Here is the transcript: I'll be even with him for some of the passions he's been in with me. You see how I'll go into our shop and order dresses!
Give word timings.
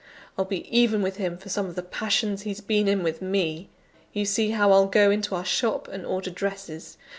I'll 0.35 0.45
be 0.45 0.65
even 0.75 1.03
with 1.03 1.17
him 1.17 1.37
for 1.37 1.49
some 1.49 1.67
of 1.67 1.75
the 1.75 1.83
passions 1.83 2.41
he's 2.41 2.59
been 2.59 2.87
in 2.87 3.03
with 3.03 3.21
me. 3.21 3.69
You 4.13 4.25
see 4.25 4.49
how 4.49 4.71
I'll 4.71 4.87
go 4.87 5.11
into 5.11 5.35
our 5.35 5.45
shop 5.45 5.87
and 5.89 6.07
order 6.07 6.31
dresses! 6.31 6.97